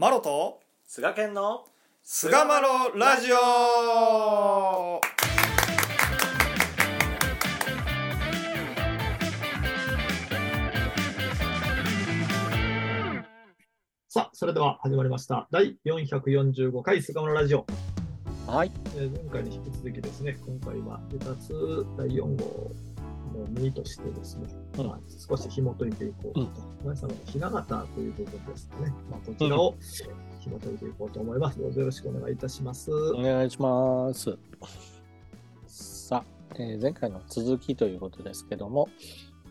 [0.00, 1.64] マロと菅健の
[2.04, 5.00] 菅マロラジオ
[14.08, 15.48] さあ、それでは始まりました。
[15.50, 17.66] 第445回菅村ラジオ。
[18.46, 21.50] はいえー前回に引き続きですね、今回はレタス
[21.96, 22.70] 第4号
[23.38, 24.46] の2としてですね、
[24.78, 26.50] うんまあ、少し紐解いていこうと。
[26.82, 28.92] 皆様のひな形という部分ですね。
[29.10, 29.74] まあ、こちらを
[30.40, 31.58] 紐解いていこうと思います。
[31.58, 32.90] どうぞよろしくお願いいたします。
[32.90, 34.38] お願いします
[35.66, 38.88] さあ、えー前回の続きということですけども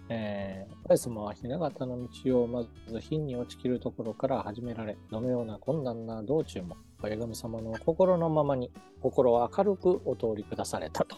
[0.09, 11.17] えー、パイ様は雛形の道をまず貧に落ちきるところから始められ、どのような困難な道中も、親神様の心のままに、心を明るくお通りくだされたと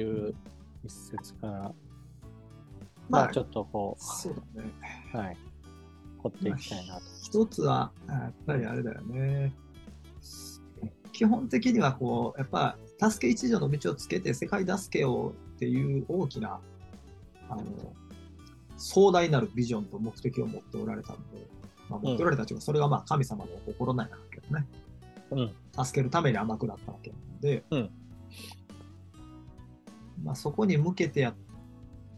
[0.00, 0.34] いう
[0.84, 1.72] 一節から、
[3.08, 4.70] ままああちょっとこそうだね。
[5.12, 5.36] う、はい、
[6.18, 7.02] 掘っていきたいなと。
[7.22, 9.52] 一つは、あやっぱりあれだよね。
[11.12, 16.60] 基本的にはこう、やっぱ、助け一条の道をつけて世界助けをっていう大きな、
[17.48, 17.62] あの、
[18.76, 21.46] 壮大なるビジョンと目的を持っておられたので、
[21.88, 24.66] まあ、持っておられたというか、それがまあ神様の心なんだけどね。
[25.30, 27.90] うん、助けるために甘くなったわけなので、うん
[30.22, 31.34] まあ、そこに向けてや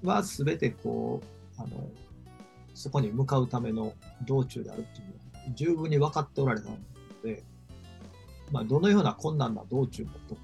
[0.06, 1.20] は全てこ
[1.58, 1.88] うあの
[2.74, 6.76] そこに向かうための道中であるっていうのは十分に分かっておられたの
[7.22, 7.42] で、
[8.50, 10.36] まあ、どのような困難な道中もと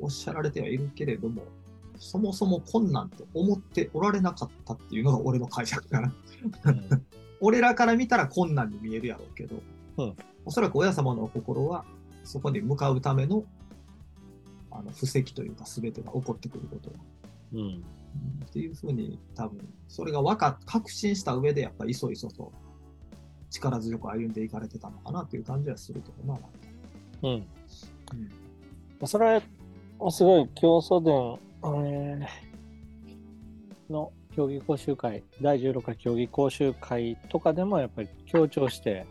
[0.00, 1.42] おっしゃられてはいるけれども
[1.98, 6.12] そもそも困難と思っておられなかったっていうのが俺の解釈かな。
[6.64, 7.06] うん。
[7.40, 9.62] 俺らから見たら困難に見えるやろうけど、
[9.98, 10.16] うん。
[10.44, 11.84] おそらく親様の心は
[12.24, 13.44] そこに向かうための
[14.72, 16.92] あの布石というか全てが起こってくること
[17.52, 17.84] うんうん
[18.46, 22.52] っていうふうに多分それが分かっ確信した上でやっぱりいそいそと
[23.50, 26.38] 力強く歩んでいかれてたのかなという感じはするけどな。
[27.22, 27.46] うんうんま
[29.04, 29.40] あそれ
[29.98, 31.38] はすごい競争伝、
[31.84, 32.52] えー
[33.92, 39.06] の競技講習会第16回競技講習会とかでもやっぱり強調して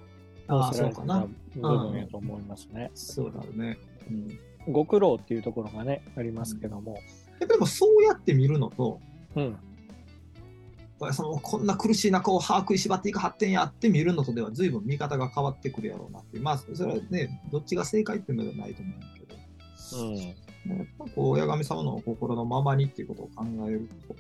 [0.48, 1.28] あそうかな。
[1.56, 2.92] 部分やと思いますね。
[2.94, 3.78] そうだね。
[4.10, 6.98] うん、ご苦労っていうところがねありますけども、
[7.42, 9.02] やっぱりもそうやって見るのと、
[9.36, 9.58] うん。
[11.12, 16.44] そのこんな苦しい中を把握しばっていく発展やって見るのとでは随分見方が変わってくるやろうなっていう。
[16.44, 20.06] まあそれはねどっちが正解っていうのではないと思うんだけど。
[20.06, 20.36] うん。
[20.68, 24.16] やっぱこう親神様の心のままにっていうことを考えると、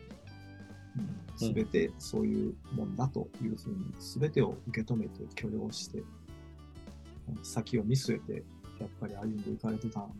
[1.43, 8.43] うん、全てそういうもんだというふうに全てを受け止めて許容してうん先を見据えて
[8.79, 10.11] やっぱり歩んでいかれてたん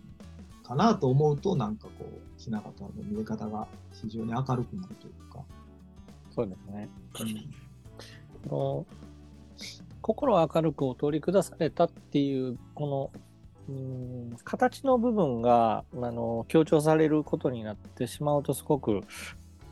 [0.71, 5.43] かなと思うとなんかこう雛形の見え方が非常に明るくなるというか。
[6.33, 6.89] そうですね。
[8.47, 8.85] この
[10.01, 13.11] 心を明るくお通り下されたっていうこの
[13.69, 19.01] うん形の部分があの強調されることになってしまうとすごく、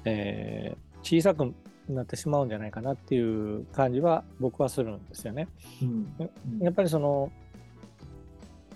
[0.06, 1.54] えー小さく
[1.88, 5.48] なってしまうんじゃないかなっていう感じは僕はするんですよね。
[5.82, 7.32] うんうんやっぱりその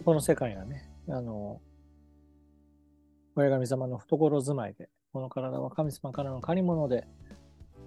[0.05, 1.59] この世界がねあの
[3.35, 7.07] 親神様の懐住まいでこの体は神様からの借り物で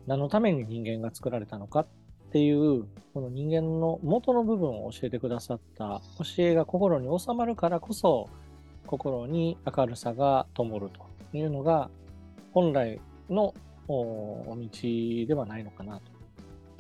[0.07, 1.87] 何のために人間が作られたのかっ
[2.33, 2.85] ていう
[3.15, 8.29] この人間の元の部分を教えてくださった教えが心に収まるからこそ
[8.87, 11.91] 心に明るさが灯るというのが
[12.53, 13.55] 本来の
[13.89, 14.69] お道
[15.27, 16.03] ではないのかなと。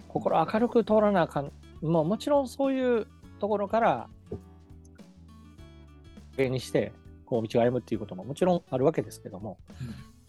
[0.08, 1.52] 心明るく通らなあかん。
[1.82, 3.06] まあもちろんそういう
[3.38, 4.08] ところから
[6.36, 6.92] 芸にして
[7.26, 9.58] こう道を歩むっていうことももちろんあるわけですけども、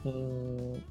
[0.03, 0.83] うーん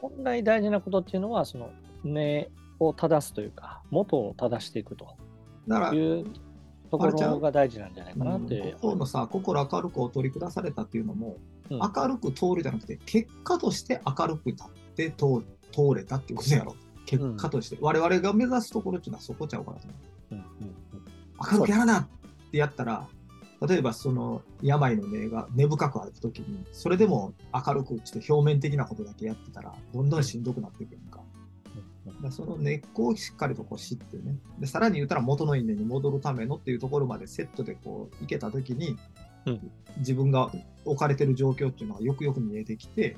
[0.00, 1.70] 本来大事なことっていうのはその
[2.04, 2.48] 根
[2.78, 5.16] を正すというか元を正していくと
[5.92, 6.24] いう
[6.90, 11.36] ところが大事なんじゃないかなってうん、心のさ心明るくお取り下されたっていうのも、
[11.70, 11.78] うん。
[11.78, 16.74] 明るく通るじゃなくて結果として明るく立って通通れたっていうことやろ。
[17.06, 19.96] 結果として、我々が目指すところっていうのはそこちゃうかなと思
[20.30, 20.34] う。
[20.34, 20.74] うんうん。
[21.52, 22.08] 明るくやらなっ
[22.50, 23.08] てやったら
[23.66, 31.02] 例えばその病の根が根深くある時にそれでも明るくちょっと表面的なことだけやってたらどんどんしんどくなっていくやん。
[31.10, 31.20] か。
[32.30, 34.36] その根っこをしっかりとこう知ってね。
[34.58, 38.96] でさらに言ったら元の稲に戻るためのっていうところまでセットでこういけた時に、
[39.46, 39.70] うん。
[39.98, 40.50] 自分が
[40.84, 43.16] 置かれてる状況っていうのがよくよく見えてきて、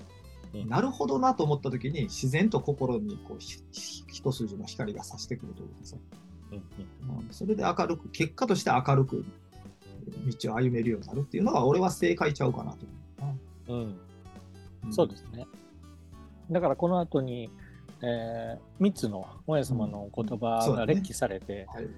[0.54, 0.68] うん。
[0.68, 5.96] なるほどなと思った時に自然と心にこう一筋の光が差してくるというかさ、
[6.50, 6.58] うん。
[7.10, 7.18] うん。
[7.18, 7.26] うん。
[7.30, 9.24] それで明るく結果として明るく
[10.26, 12.86] 道を歩めるようになるっていうのが俺は正解ちゃうかなと
[13.18, 13.34] 思
[13.68, 13.74] うな。
[13.74, 14.88] うん。
[14.88, 14.92] ん。
[14.92, 15.46] そうですね。
[16.50, 17.50] だからこの後に、
[18.02, 21.88] えー、3つの親様のお言葉が列記されて、はい。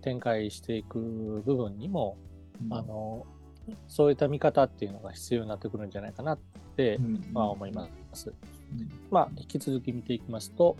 [0.00, 0.98] 展開していく
[1.44, 2.16] 部分にも、
[2.64, 2.74] うん。
[2.74, 3.26] あの
[3.86, 6.38] そういった見方っていうのが必要になってくるんじゃないかなっ
[6.76, 7.24] て、うん。
[7.32, 8.30] まあ、思います。
[8.30, 8.32] う
[8.74, 8.90] ん。
[9.10, 10.76] まあ、引き続き見ていきますと、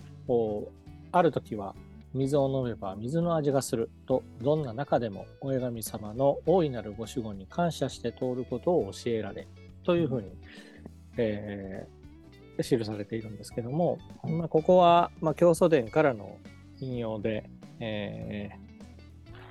[1.12, 1.74] ある時は
[2.14, 9.48] 水を飲めば水の味がすると、どんな中でも親神様の大いなるご守護に感謝して通ることを教えられ、
[9.84, 10.28] というふうに、
[11.16, 12.02] えー
[12.62, 16.36] 記されているんですけども、はいまあ、ここは、まあ、教祖伝からの
[16.80, 17.48] 引用で、
[17.80, 18.62] えー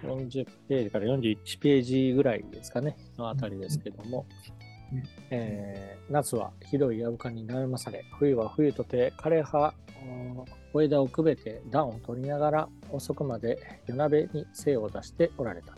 [0.03, 4.25] 40ページから41ページぐらいですかね、のあたりですけども、
[5.29, 9.73] えー夏はひどい藪かに悩まされ、冬は冬とて枯れ葉、
[10.03, 15.75] うん小枝をくべて暖を取りながら遅くまで夜鍋に精を出しておられた。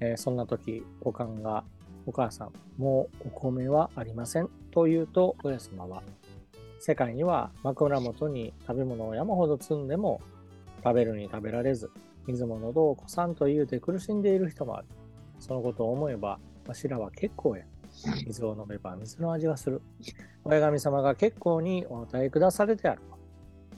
[0.00, 1.64] えーそんな時、おかんが、
[2.06, 4.48] お母さん、もうお米はありません。
[4.70, 6.02] と言うと、親様は、
[6.78, 10.20] 世界には枕元に食べ物を山ほど積んでも、
[10.84, 11.90] 食べるに食べられず、
[12.26, 14.86] 水も喉をこさんと言うて苦しんでいる人もある。
[15.40, 17.64] そのことを思えば、わしらは結構や。
[18.26, 19.82] 水を飲めば水の味がする。
[20.44, 23.02] 親神様が結構にお与えくだされてある。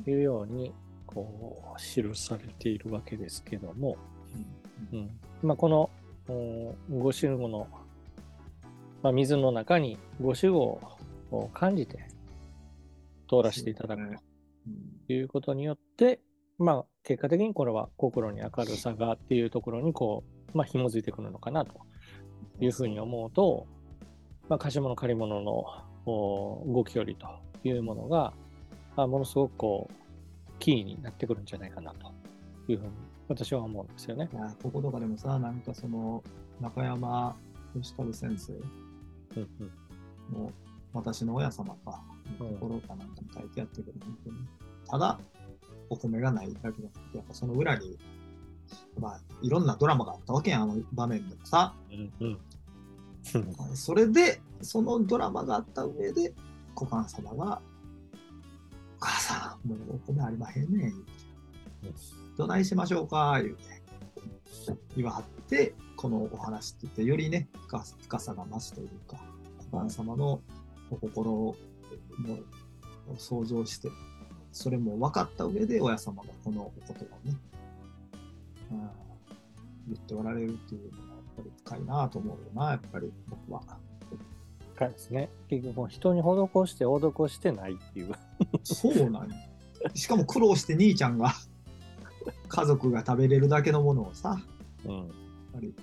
[0.05, 0.73] というように、
[1.07, 3.97] こう、記されているわけですけども、
[4.93, 5.11] うん。
[5.43, 5.91] まあ、この
[6.29, 7.67] うんご守護の、
[9.03, 10.81] まあ、水の中にご守護
[11.31, 12.09] を感じて
[13.29, 14.29] 通らせていただくと。
[15.11, 16.21] いうことによって、
[16.59, 20.23] まあ、結果的にこれは心に明るさがっていうところにこ
[20.53, 21.73] う、まあ、紐づいてくるのかなと
[22.61, 23.67] いうふうに思うと、
[24.49, 25.65] まあ、貸物借り物の
[26.07, 27.27] おご距離と
[27.65, 28.33] いうものが、
[28.97, 32.13] まあ、ものすごくこうキーになってくるんじゃないかなと
[32.67, 32.93] いうふうに
[33.29, 34.29] 私は思うんですよね。
[34.63, 36.23] こことかでもさ、なんかその、
[36.61, 37.37] 中山
[37.77, 38.53] 義和先生。
[38.53, 40.45] うんうん。
[40.45, 40.53] の
[40.95, 42.03] 私の親様か、
[42.41, 42.49] うん。
[42.55, 44.37] ところかなんかに書いてあったけど、本当に
[44.89, 45.21] ただ、
[45.91, 47.99] お米がないだけじゃなくて、やっぱその裏に、
[48.99, 51.75] まあ、いろんなドラマがあったわけやん、あの場面でもさ。
[51.91, 52.39] うんうん
[53.75, 56.35] それで、そのドラマがあった上で、
[56.75, 57.61] 股間様が、
[59.01, 60.95] お母さん、もうお米ありまへんねん。
[62.37, 63.79] どないしましょうか、言うて。
[64.97, 69.19] 言わはって、このお話って言って、よりね、深深さが増すというか、
[69.73, 70.41] 股間様の
[70.91, 71.57] お心を
[73.17, 73.91] 想像して、
[74.53, 77.37] それも分かった上で、親様がこのお言葉をね、
[78.71, 78.79] うん、
[79.89, 80.91] 言っておられるっていう
[81.39, 83.63] ぱり深いなと思うよな、やっぱり僕は。
[84.75, 85.29] 深いですね。
[85.49, 88.15] 結局もう人に施して施してないっていう。
[88.63, 89.35] そうなんよ
[89.95, 91.33] しかも苦労して兄ちゃんが、
[92.49, 94.41] 家族が食べれるだけのものをさ、
[94.85, 95.07] うん、やっ
[95.55, 95.75] ぱり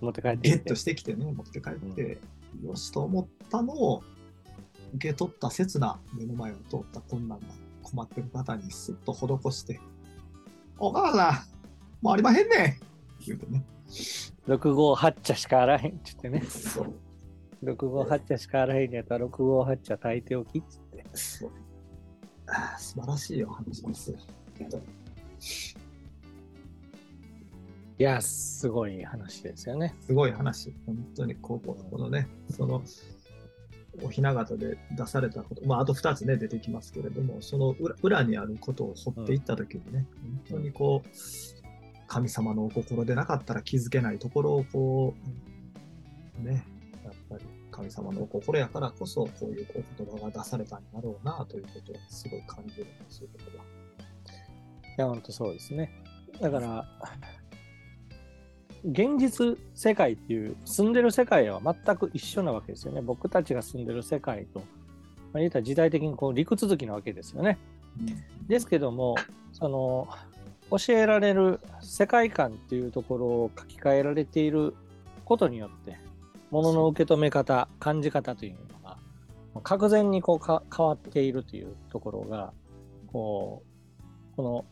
[0.00, 0.74] 持って帰ってゲット。
[0.74, 2.18] してきてね、持って帰って、
[2.64, 4.02] よしと思ったのを
[4.94, 7.46] 受け取った刹那、目の前を通った困難な
[7.82, 9.80] 困ってる方にスッと施して、
[10.78, 13.64] お母さん、もうありまへんねん言うてね。
[14.48, 16.42] 6号8茶しかあらへんって言ってね。
[16.42, 16.94] そう。
[17.64, 21.04] 6号8茶しかあらへんやったら6号8茶炊いておきっつって。
[22.46, 24.16] ああ素晴らしいお話ですよ。
[27.98, 29.94] いや、すごい話ですよね。
[30.00, 30.74] すごい話。
[30.86, 32.82] 本当にこここのね、その、
[34.02, 40.06] おひな形で出されたこと、まあ、あと2つね、出てきますけれども、その裏裏にあることを掘っていったときにね、
[40.48, 41.08] 本当にこう、
[42.10, 45.14] 神様のお心でなかったら気づけないところをこ
[46.40, 46.66] う、ね、
[47.04, 49.66] やっぱり神様のお心やからこそ、こういう
[49.98, 53.62] お言葉が出されたんだろうなということをすごい感じるんですよ、僕は。
[53.62, 53.66] い
[54.96, 56.02] や、ほんとそうですね。
[56.40, 56.84] だから、
[58.84, 63.02] 現実世界っていう、住んでる世界は全く一緒なわけですよね。
[63.02, 64.64] 僕たちが住んでる世界と、ま
[65.34, 67.56] あ、言ったら時代的にこう陸続きなわけですよね。
[68.48, 69.14] ですけども、
[69.52, 70.08] その、
[70.70, 74.74] 教えられる世界観っていうところを書き換えられている
[75.24, 75.98] ことによって、
[76.50, 78.98] ものの受け止め方、感じ方というのが、
[79.62, 82.52] 確然にこうか変わっているというところが、
[83.12, 83.62] こ
[84.32, 84.64] う、この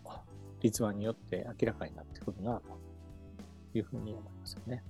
[0.60, 2.60] 立話によって明らかになってくるな、
[3.72, 4.82] というふうに思いますよね。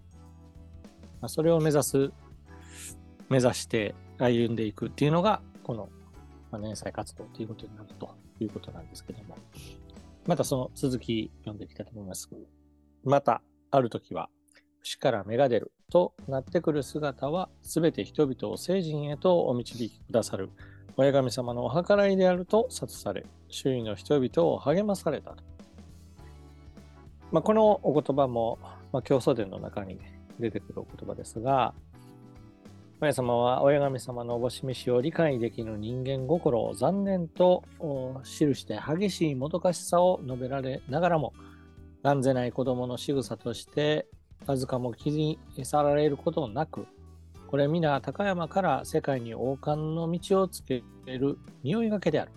[1.21, 2.13] まあ、それを目指す、
[3.29, 5.89] 目指して歩んでいくっていうのが、この、
[6.51, 9.37] まあ、連載活動ということになるということなんですけども、
[10.29, 12.29] またその続き読んでいきたいと思います。
[13.03, 14.29] また、ある時は、
[14.83, 20.51] 死から芽が出るとなってくる姿は、すべて人々を聖人へとお導きくださる
[20.99, 25.35] 親神様のお計らいであると諭され、周囲の人々を励まされた。
[27.33, 28.59] まあ、このお言葉も、
[28.93, 29.99] まあ、教祖伝の中に
[30.39, 31.73] 出てくるお言葉ですが、
[33.01, 37.63] 親様は親神様のお示しを理解できぬ人間心を残念と
[38.25, 41.33] 記して激しいもどかしさを述べられながらも、
[42.03, 44.09] 断ぜない子供の仕草として、
[44.47, 46.87] わずかも気にさられることなく、
[47.47, 52.33] これ皆高山から世界に王冠の道をつける匂いがけである。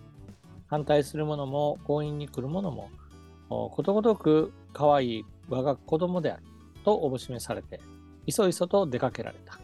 [0.68, 2.92] 反対する者も強引に来る者も、
[3.50, 6.44] ことごとく可愛い我が子供である。
[6.86, 7.80] とおぼしめされて、
[8.28, 9.60] いそいそと出かけられた。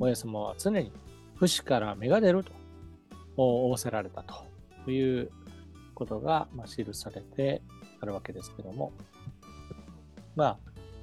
[0.00, 0.90] 親様は常に
[1.36, 2.52] 不死から芽が出ると
[3.36, 5.30] 仰せられたという
[5.94, 7.62] ことが、記されて
[8.00, 8.92] あるわけですけども、
[10.34, 10.58] まあ、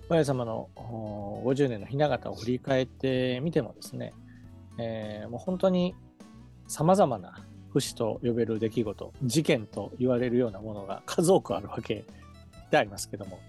[0.09, 4.13] 親様の50年の雛形を振り返ってみてもですね、
[4.79, 5.95] えーもう本当に
[6.67, 7.39] 様々な
[7.71, 12.05] 不死と呼べる出来事、事件と言われるようなものが数多くあるわけ
[12.71, 13.39] でありますけども、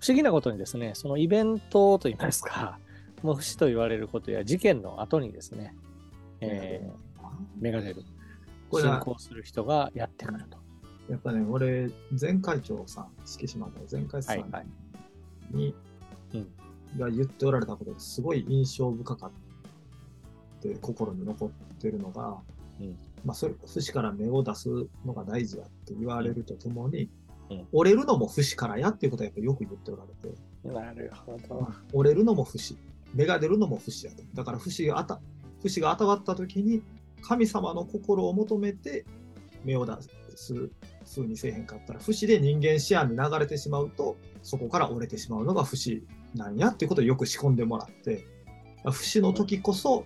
[0.00, 2.78] 不思議なことにですね、そのイベントといいますか、
[3.22, 5.74] もう不死と言われることや事件の後にですね、
[6.40, 7.20] えー、
[7.58, 8.02] 芽が出る、
[8.70, 10.58] これは信仰する人がやってくると。
[11.10, 14.66] やっぱね、俺、前会長さん、敷島の前会長さんはいはい。
[15.50, 15.74] に、
[16.34, 16.48] うん
[16.96, 19.30] が言っておられたことですごい印象深かっ
[20.62, 22.38] て心に残ってるのが、
[22.80, 22.96] うん。
[23.24, 24.68] まあ、それ、不死から芽を出す
[25.04, 27.10] のが大事やって言われるとともに、
[27.50, 27.66] うん。
[27.72, 31.68] 折れるのも不死からやっていうことはやっぱよく言っておられて、なるほど。
[31.92, 32.76] 折れるのも不死、
[33.14, 34.22] 芽が出るのも不死やと。
[34.34, 35.20] だから不死があた、
[35.62, 36.82] 不死が当たった時に、
[37.22, 39.04] 神様の心を求めて
[39.64, 39.92] 芽を出
[40.36, 40.70] す
[41.14, 48.24] 風にせえへんかったら、不死で人間視野に流れてしまうと、そこから折れてしまうのが不死なんやっていうことをよく仕込んでもらって、
[48.90, 50.04] 不死の時こそ、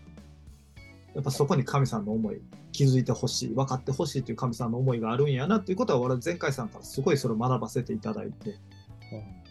[1.15, 2.41] やっぱそこに神様の思い、
[2.73, 8.57] 気づいてほしい、分かってほしいという神様の思いがあるんやなっていうことは、俺は前回さんからすごいそれを学ばせていただいて、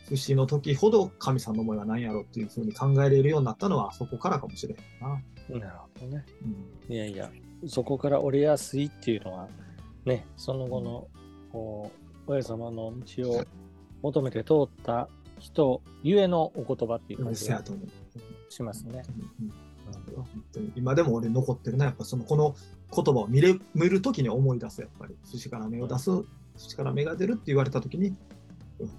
[0.07, 5.59] 不死の時ほど神様の思いは何やろっていうふうに考えれるようになったのはそこからかもしれへんな。
[5.59, 6.25] なるほどね。
[6.87, 6.93] うん。
[6.93, 7.31] いやいや、
[7.67, 9.47] そこから折れやすいっていうのは、
[10.05, 11.07] ね、その後の、
[11.51, 11.91] こ
[12.27, 13.45] う親様の道を
[14.01, 17.63] 求めて通った人ゆえのお言葉っていう感じが。
[18.49, 19.03] しますね。
[20.75, 22.55] 今でも俺残ってるな、やっぱそのこの
[22.93, 25.15] 言葉を見れ見るときに思い出す、やっぱり。
[25.23, 26.09] 節から芽を出す、
[26.57, 28.15] 節から芽が出るって言われたときに、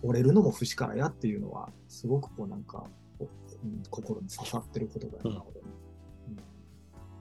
[0.02, 2.84] 折れるのも節からやっていうのは、すごくこうなんか、
[3.90, 5.52] 心に刺さってる言葉やな、うん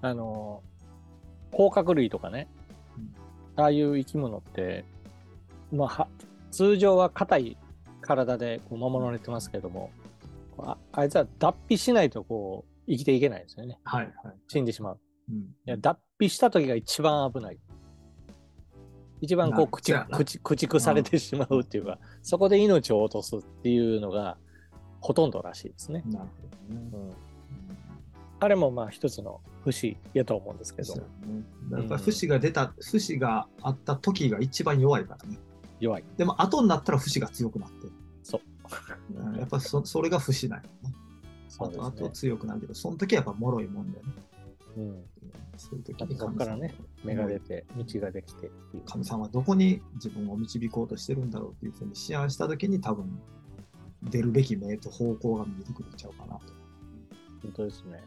[0.02, 0.64] あの、
[1.52, 2.48] 甲殻類とかね
[2.98, 3.02] う
[3.60, 4.86] ん、ああいう生き物って、
[5.72, 6.08] まあは、
[6.50, 7.58] 通常は硬い
[8.02, 9.92] 体でこう守られてますけども、
[10.58, 13.80] ああいつは脱皮しないとこう生きていけないですよね。
[13.84, 14.36] はいはい。
[14.48, 15.00] 死んでしまう。
[15.30, 17.60] うんいや脱皮した時が一番危ない。
[19.22, 24.38] 一番こなう駆逐駆逐されてしまうっていうか、そこで命を落とすっていうのが
[25.00, 26.04] ほとんどらしいですね。
[26.08, 26.82] なるほどね。
[26.94, 27.14] うん、
[28.40, 31.04] あれもまあ一つの節やと思うんですけどね。
[31.72, 35.38] やっぱり節が出た、節があった時が一番弱いからね。
[35.80, 36.04] 弱い。
[36.18, 37.94] でも後になったら節が強くなってる。
[38.24, 38.42] そう。
[39.16, 40.94] うんやっぱそそれが節なんよね。
[41.50, 44.14] そうねあとあと強くなるけど、その時はやっぱ脆いもんだよね。
[44.78, 45.04] うん。
[45.58, 46.74] そういう時にそこからね、
[47.04, 48.50] 芽が出て、道ができて。
[48.86, 53.22] 神様はどこに自分を導こうとしてるんだろうっていうふうに思案した時に多分
[54.04, 56.42] 出るべき目と方向が見えてくるんちゃうかなと。
[57.44, 58.02] 本当ですね。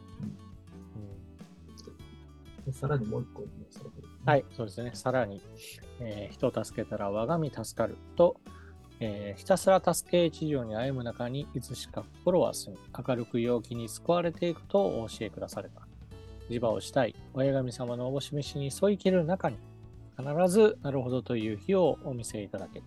[2.65, 4.91] でさらにもう一個言いましたけど、はい、そうですね。
[4.95, 5.41] さらに、
[5.99, 8.41] えー人を助けたら我が身助かると、
[8.99, 15.84] えーひたすら助け地上に歩む中にいつしか心は澄み、明るく陽気に救われていくとお教えくだされた。
[16.49, 19.57] 自場をしたい、親神様のおぼし飯に添い切る中に、
[20.17, 22.85] 必ずなるほどという日をお見せいただける。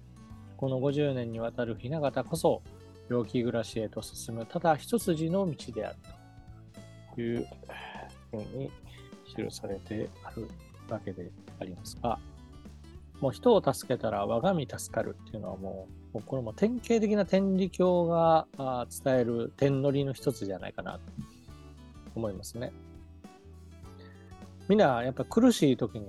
[0.57, 2.63] この50年にわたる雛形こそ、
[3.09, 5.97] 陽気暮らしへと進むただ一筋の道である
[7.15, 7.47] という
[8.31, 8.71] ふうに
[9.35, 10.47] 記されてある
[10.89, 12.19] わけでありますが、
[13.21, 18.47] もう人を助けたら我が身助かるっていうのはもう、これも典型的な天理教が
[19.05, 21.01] 伝える天乗りの一つじゃないかなと
[22.15, 22.73] 思いますね。
[24.69, 26.07] みんなやっぱ苦しい時に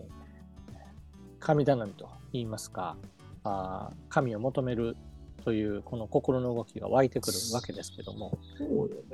[1.39, 2.98] 神頼みと言いますか、
[3.44, 4.98] あー神を求める
[5.44, 8.63] というこの心の動きが湧いてくるわけですけども、そ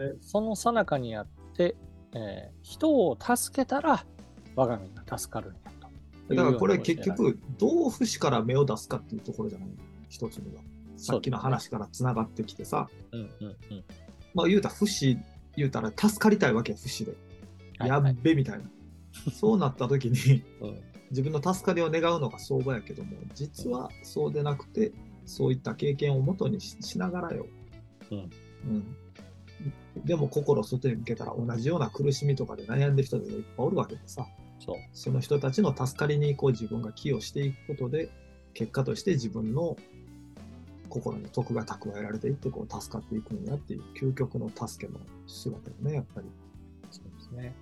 [0.01, 0.13] ね。
[0.21, 1.75] その最中にあって、
[2.13, 4.05] えー人を助けたら
[4.55, 5.59] 我が身が助かるんや
[6.27, 6.35] と。
[6.35, 9.69] だからこれ結局、どう節から芽を出すかっていうところじゃない
[10.09, 10.61] 一つには。
[10.97, 12.89] さっきの話からつながってきてさ。
[13.11, 13.83] うんうんうん。
[14.33, 15.17] まあ言うたら節、
[15.55, 17.15] 言うたら助かりたいわけや、節で。
[17.79, 18.63] やっはいはいべみたいな。
[19.33, 20.81] そうなった時に、うん
[21.11, 24.91] 自分の助かりを願うのが相場やけども、実はそうでなくて、
[25.25, 27.45] そういった経験をもとにししながらよ。
[28.11, 28.95] うんうん
[30.03, 34.27] でも心を外に向けたら同じような苦しみとかで悩んでる人がいっぱいおるわけでさ、
[34.59, 34.75] そう。
[34.93, 38.09] その人たちの助かりにこう自分が寄与していくことで、
[38.53, 39.77] 結果として自分の
[40.89, 46.27] 心に徳が蓄えられていって、こう、助かっていくんやっていう、究極の助けの姿よね、やっぱり。
[46.91, 47.55] そうですね。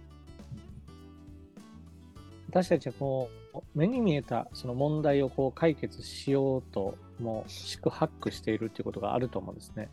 [2.54, 9.90] 私たちはこう、目に見えたその問題をこう解決しようと、もう、四苦八苦しているっていうことがあると思うんですね。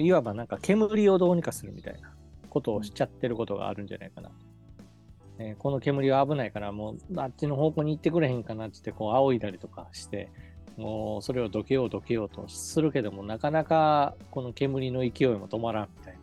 [0.00, 2.14] いわばなんか煙をどうにかするみたいな
[2.48, 4.34] ことをしちゃってることがあるんじゃないかなと。
[5.38, 10.30] えーこの煙は危ないからもうあっちの方向に行ってくれへんかなって言ってこう仰いだりとかして
[10.78, 16.20] もうそれをどけようどけようとするけどもなかなかこの煙の勢いも止まらんみたいな。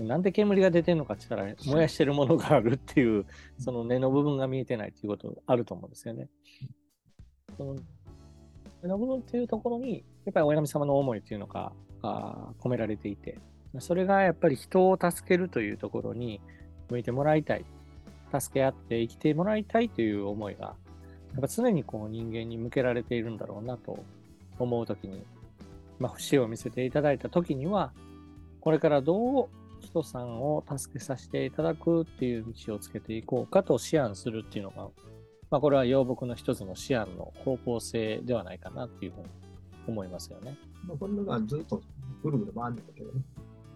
[0.00, 3.26] なんで煙が出てるのかって言ったら燃やしてるものがあるっていう
[3.58, 6.28] その根の部分が見えてないっていうことあると思うんですよね。
[7.56, 7.76] その
[8.82, 11.72] 根の部分っていうところにやっぱり親神様の思いっていうのが
[12.60, 13.38] 込められていて
[13.80, 16.40] それがやっぱり人を助けるというところに
[16.88, 17.64] 向いてもらいたい
[18.38, 20.74] 助け合って生きてもらいたいという思いが
[21.32, 24.04] やっぱ常にこう人間に向けられているんだろうなと
[24.58, 25.24] 思うときに、
[25.98, 27.92] まあ、節を見せていただいたときには
[28.60, 29.48] これからどう
[29.80, 34.88] 人さんを助けさせていただくっていう道をつけていこうかと思案するっていうのが、
[35.50, 39.26] まあ、これは養木の一つの思案の方向性ではないかなっていうふうに
[39.86, 40.56] 思いますよね。
[40.86, 41.82] まあ、これがずっと
[42.22, 43.22] ぐるぐる回るんだけどね。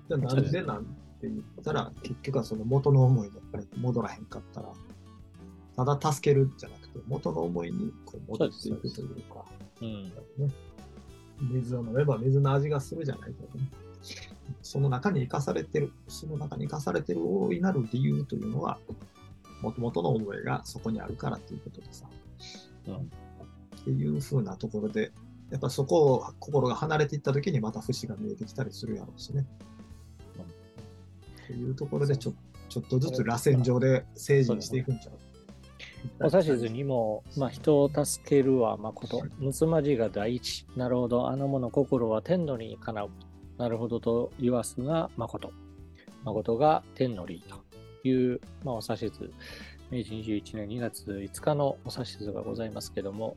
[0.08, 0.90] じゃあなんでなんて
[1.22, 1.30] 言
[1.60, 4.72] ったら、結局はその元の思いにやっぱり戻らへんかったら、
[5.76, 9.44] ただ助けるじゃなくて、元の思いにこう戻っていくというか、
[9.80, 10.04] うん。
[10.04, 10.52] ね、
[11.40, 13.70] 水を飲めば水の味がするじゃないけどね。
[14.62, 18.78] その中に生かされてる、その中に生かされてる大いなる理由というのは、
[19.60, 22.08] もともとの思いがそこにあるからということでさ。
[22.88, 23.10] うん
[23.82, 25.10] っていうふうなところで、
[25.50, 29.44] やっぱそこを心が離れていった時にまた節が見えてきたりするやろうしね。
[31.44, 32.34] っていうところでちょ
[32.68, 35.18] ちょっとずつ螺旋状で成人していくんちゃう
[36.20, 39.22] お指図にも、まあ、人を助けるは誠。
[39.38, 40.66] むつまじが第一。
[40.76, 41.28] なるほど。
[41.28, 43.10] あの者心は天の理にかなう。
[43.58, 45.52] なるほどと言わすが誠。
[46.24, 47.42] 誠が天の理
[48.02, 49.32] という、まあ、お指図。
[49.90, 53.36] 明治21年2月5日のお指図がございますけども、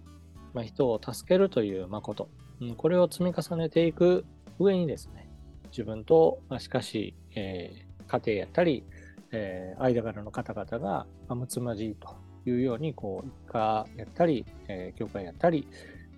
[0.53, 2.29] まあ、人を助けるという誠。
[2.77, 4.25] これを積み重ねていく
[4.59, 5.29] 上にですね、
[5.71, 8.83] 自分と、まあ、しかし、えー家庭やったり、
[9.31, 15.67] えー間柄の方々が、まあ、むつまじいというように、こう、一家やったり、えー教会やったり、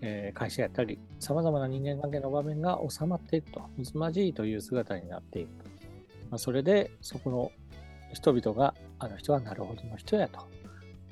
[0.01, 5.49] えー会社やったり、様々な人間関係の場面が収まっていくと、むつまじいという姿になっていく。
[6.29, 7.51] まあ、それで、そこの
[8.13, 10.47] 人々が、あの人はなるほどの人やと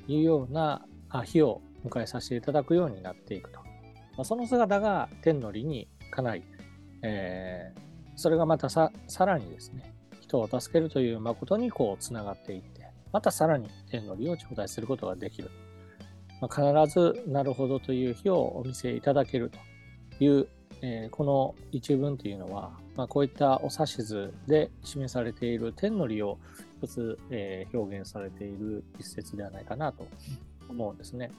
[0.08, 0.84] いうような
[1.24, 3.60] 日を迎えさせていただくようになっていくと。
[3.60, 6.42] まあ、その姿が天の理にかない、
[7.02, 7.86] えー
[8.18, 15.50] それがまたささらにですね、人を助けるという誠にこうつながっていって、またさらに天の利を頂戴することができる。
[16.40, 19.50] まあ、必ずなるほどという日をお見せいただける
[20.18, 20.48] という、
[20.82, 26.38] えーこの一文というのは、まあ、こういったお指図で示されている天の利を
[26.82, 30.06] 一つ、えー表現されている一節ではないかなと
[30.68, 31.30] 思うんですね。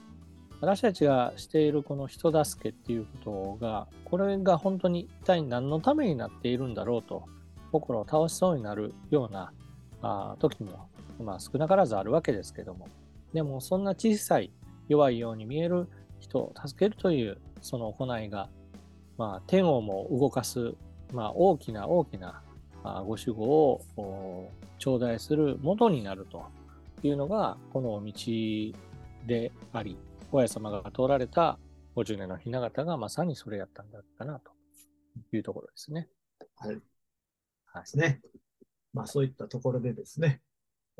[0.60, 7.24] 私たちがしているこの人助けっていうことが、これが本当に一体何のためになっているんだろうと、
[7.70, 9.52] 心を倒しそうになるような
[10.02, 10.88] あ時も、
[11.20, 12.88] まあ、少なからずあるわけですけども、
[13.32, 14.50] でもそんな小さい
[14.88, 15.88] 弱いように見える
[16.20, 18.48] 人を助けるというその行いが、
[19.16, 20.74] まあ、天をも動かす、
[21.12, 22.42] まあ、大きな大きな
[22.82, 26.46] ご守護を頂戴する元になると
[27.02, 28.12] いうのが、この道
[29.26, 29.96] であり、
[30.32, 31.58] 親様が通られた
[31.96, 34.52] 50年の雛形がまさにそれやったんだかなと
[35.32, 36.08] いうところですね。
[36.56, 36.80] はい。
[37.66, 37.86] はい。
[37.86, 38.20] すね。
[38.92, 40.40] まあそういったところでですね、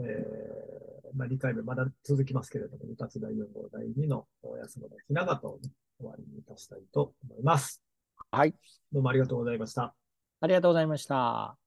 [0.00, 7.82] えー、まあ2回目まだ続きますけれども、二つ第4号第2のお休みのひな形を、ね、終わりにいたしたいと思います。
[8.30, 8.54] はい。
[8.92, 9.94] どうもありがとうございました。
[10.40, 11.57] ありがとうございました。